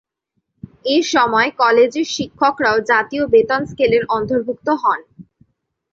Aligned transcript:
এসময় 0.91 1.49
কলেজের 1.59 2.07
শিক্ষকরাও 2.15 2.77
জাতীয় 2.91 3.23
বেতন 3.33 3.61
স্কেলের 3.65 4.03
অন্তর্ভুক্ত 4.09 4.67
হন। 4.81 4.99